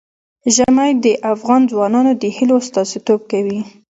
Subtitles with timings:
[0.55, 3.59] ژمی د افغان ځوانانو د هیلو استازیتوب کوي.